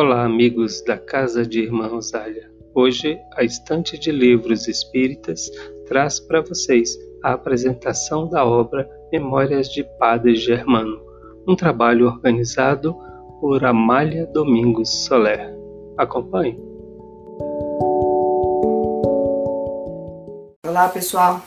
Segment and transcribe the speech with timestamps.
[0.00, 2.48] Olá, amigos da Casa de Irmã Rosália.
[2.72, 5.50] Hoje, a estante de livros espíritas
[5.88, 11.04] traz para vocês a apresentação da obra Memórias de Padre Germano,
[11.48, 12.96] um trabalho organizado
[13.40, 15.52] por Amália Domingos Soler.
[15.96, 16.56] Acompanhe.
[20.64, 21.42] Olá, pessoal.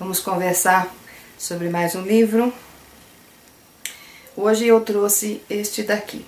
[0.00, 0.90] Vamos conversar
[1.36, 2.50] sobre mais um livro.
[4.34, 6.24] Hoje eu trouxe este daqui,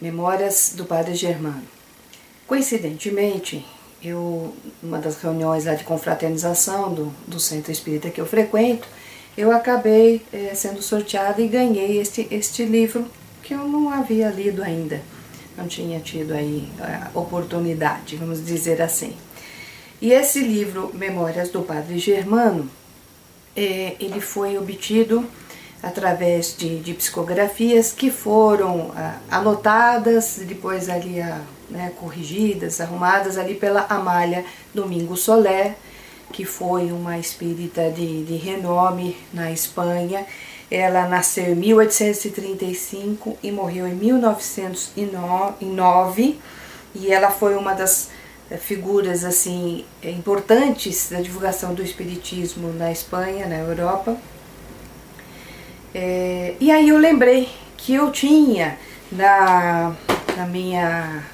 [0.00, 1.64] Memórias do Padre Germano.
[2.46, 3.66] Coincidentemente,
[4.02, 8.86] eu, numa das reuniões lá de confraternização do, do centro espírita que eu frequento,
[9.36, 13.06] eu acabei é, sendo sorteada e ganhei este, este livro
[13.42, 15.00] que eu não havia lido ainda,
[15.56, 19.16] não tinha tido aí a oportunidade, vamos dizer assim.
[20.00, 22.70] E esse livro, Memórias do Padre Germano,
[23.56, 25.24] é, ele foi obtido
[25.82, 33.54] através de, de psicografias que foram ah, anotadas, depois ali ah, né, corrigidas, arrumadas ali
[33.54, 35.76] pela Amália Domingo Soler,
[36.32, 40.26] que foi uma espírita de, de renome na Espanha.
[40.70, 46.38] Ela nasceu em 1835 e morreu em 1909
[46.94, 48.10] e ela foi uma das
[48.50, 54.18] eh, figuras assim importantes da divulgação do espiritismo na Espanha, na Europa.
[55.94, 58.78] É, e aí eu lembrei que eu tinha
[59.10, 59.94] na,
[60.36, 61.24] na minha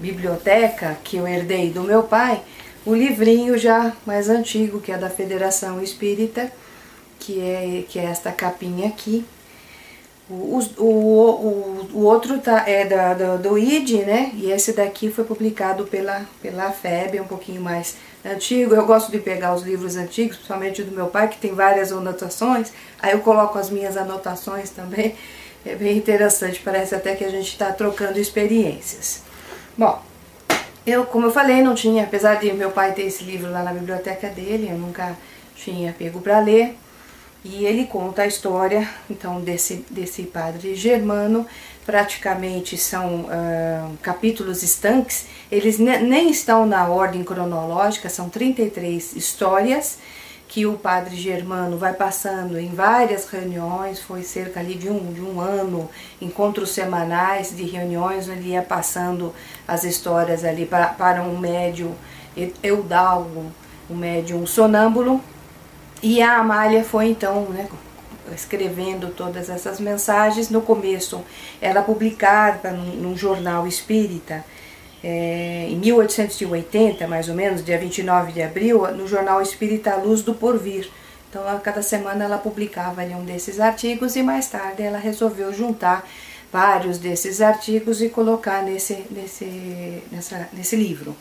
[0.00, 2.42] biblioteca, que eu herdei do meu pai,
[2.84, 6.52] o livrinho já mais antigo, que é da Federação Espírita,
[7.18, 9.24] que é, que é esta capinha aqui.
[10.28, 14.30] O, o, o, o outro tá, é da, do, do ID, né?
[14.34, 18.74] E esse daqui foi publicado pela, pela FEB, um pouquinho mais antigo.
[18.74, 22.72] Eu gosto de pegar os livros antigos, principalmente do meu pai, que tem várias anotações.
[23.00, 25.14] Aí eu coloco as minhas anotações também.
[25.66, 29.22] É bem interessante, parece até que a gente está trocando experiências.
[29.76, 30.02] Bom,
[30.86, 33.72] eu, como eu falei, não tinha, apesar de meu pai ter esse livro lá na
[33.72, 35.16] biblioteca dele, eu nunca
[35.56, 36.76] tinha pego para ler.
[37.44, 41.46] E ele conta a história, então, desse, desse padre germano,
[41.84, 49.98] praticamente são uh, capítulos estanques, eles ne nem estão na ordem cronológica, são 33 histórias
[50.48, 55.20] que o padre Germano vai passando em várias reuniões, foi cerca ali de um, de
[55.20, 55.90] um ano,
[56.22, 59.34] encontros semanais de reuniões, onde ele ia passando
[59.66, 61.94] as histórias ali para, para um médio
[62.62, 63.46] eudalgo,
[63.90, 65.20] um médium sonâmbulo,
[66.02, 67.68] e a Amália foi então né,
[68.34, 70.50] escrevendo todas essas mensagens.
[70.50, 71.22] No começo,
[71.60, 74.44] ela publicava num, num jornal espírita,
[75.02, 80.34] é, em 1880, mais ou menos, dia 29 de abril, no jornal Espírita Luz do
[80.34, 80.88] Porvir.
[81.28, 85.52] Então, a cada semana ela publicava ali um desses artigos e mais tarde ela resolveu
[85.52, 86.08] juntar
[86.50, 91.14] vários desses artigos e colocar nesse, nesse, nessa, nesse livro.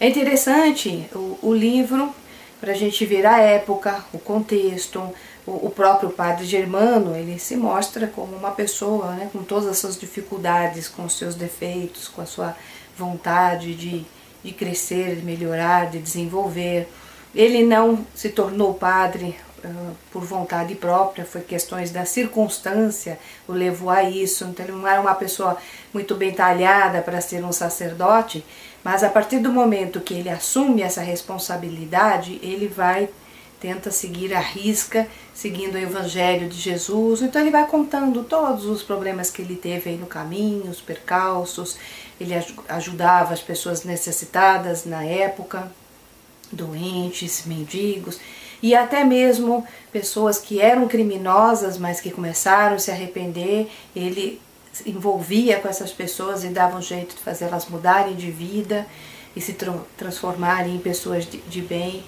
[0.00, 2.14] É interessante o, o livro
[2.60, 5.00] para a gente ver a época, o contexto,
[5.46, 9.78] o, o, próprio padre Germano, ele se mostra como uma pessoa né, com todas as
[9.78, 12.56] suas dificuldades, com os seus defeitos, com a sua
[12.96, 14.04] vontade de,
[14.42, 16.88] de crescer, de melhorar, de desenvolver.
[17.38, 23.16] Ele não se tornou padre uh, por vontade própria, foi questões da circunstância
[23.46, 24.44] o levou a isso.
[24.44, 25.56] Então ele não era uma pessoa
[25.94, 28.44] muito bem talhada para ser um sacerdote,
[28.82, 33.08] mas a partir do momento que ele assume essa responsabilidade, ele vai
[33.60, 37.22] tenta seguir a risca, seguindo o evangelho de Jesus.
[37.22, 41.76] Então ele vai contando todos os problemas que ele teve aí no caminho, os percalços.
[42.20, 42.34] Ele
[42.68, 45.70] ajudava as pessoas necessitadas na época,
[46.52, 48.18] doentes, mendigos
[48.62, 53.68] e até mesmo pessoas que eram criminosas, mas que começaram a se arrepender.
[53.94, 54.40] Ele
[54.86, 58.86] envolvia com essas pessoas e dava um jeito de fazê-las mudarem de vida
[59.34, 62.02] e se tra transformarem em pessoas de, de, bem.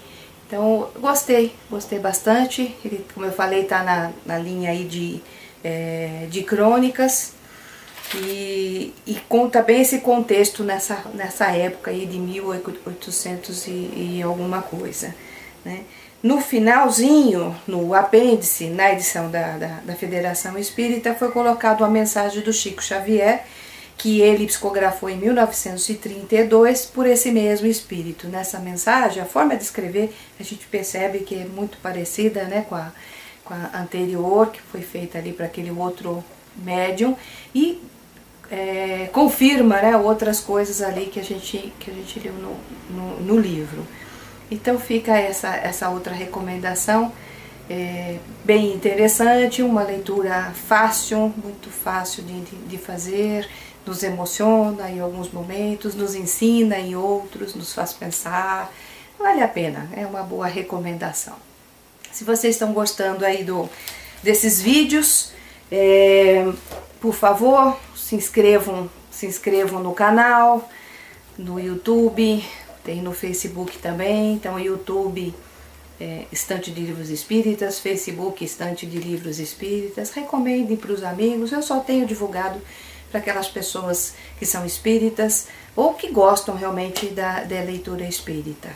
[0.47, 2.75] Então, gostei, gostei bastante.
[2.85, 5.21] Ele, como eu falei, está na, na linha aí de,
[5.63, 7.35] é, de crônicas
[8.17, 14.63] e, e, conta bem esse contexto nessa, nessa época aí de 1800 e, e alguma
[14.63, 15.15] coisa,
[15.65, 15.85] né?
[16.23, 22.43] No finalzinho, no apêndice, na edição da, da, da, Federação Espírita, foi colocado a mensagem
[22.43, 23.47] do Chico Xavier,
[23.97, 28.29] que ele psicografou em 1932 por esse mesmo espírito.
[28.29, 32.75] Nessa mensagem, a forma de escrever, a gente percebe que é muito parecida né, com,
[32.75, 32.93] a,
[33.43, 36.23] com a anterior, que foi feita ali para aquele outro
[36.55, 37.17] médium,
[37.55, 37.81] e
[38.51, 42.57] é, confirma né, outras coisas ali que a gente, que a gente leu no,
[42.91, 43.87] no, no livro.
[44.51, 47.13] Então fica essa, essa outra recomendação,
[47.69, 53.49] é, bem interessante, uma leitura fácil, muito fácil de, de, fazer,
[53.87, 58.73] nos emociona em alguns momentos, nos ensina em outros, nos faz pensar.
[59.17, 61.37] Vale a pena, é uma boa recomendação.
[62.11, 63.71] Se vocês estão gostando aí do,
[64.21, 65.31] desses vídeos,
[65.71, 66.45] é,
[67.01, 67.79] por favor,
[68.11, 70.69] se inscrevam, se inscrevam no canal,
[71.39, 72.45] no YouTube,
[72.83, 75.33] tem no Facebook também, então YouTube
[76.01, 81.63] é, Estante de Livros Espíritas, Facebook Estante de Livros Espíritas, recomendem para os amigos, eu
[81.63, 82.61] só tenho divulgado
[83.13, 85.47] para aquelas pessoas que são espíritas
[85.77, 88.71] ou que gostam realmente da, da leitura espírita.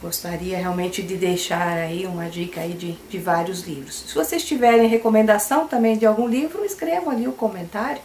[0.00, 4.04] Gostaria realmente de deixar aí uma dica aí de, de vários livros.
[4.06, 8.00] Se vocês tiverem recomendação também de algum livro, escrevam ali o comentário,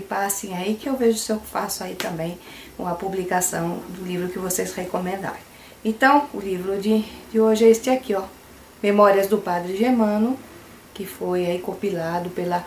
[0.00, 2.38] passem aí que eu vejo se eu faço aí também
[2.78, 5.40] uma publicação do livro que vocês recomendarem.
[5.84, 8.24] Então, o livro de, de hoje é este aqui, ó,
[8.82, 10.36] Memórias do Padre Germano,
[10.92, 12.64] que foi aí compilado pela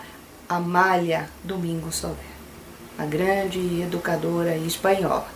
[0.48, 2.16] Amália Domingos Soler,
[2.98, 5.28] a grande educadora espanhola.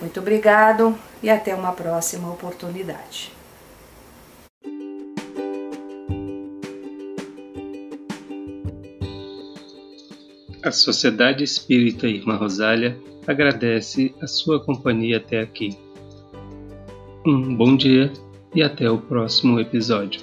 [0.00, 3.35] Muito obrigado e até uma próxima oportunidade.
[10.66, 15.78] A Sociedade Espírita Irmã Rosália agradece a sua companhia até aqui.
[17.24, 18.12] Um bom dia
[18.52, 20.20] e até o próximo episódio.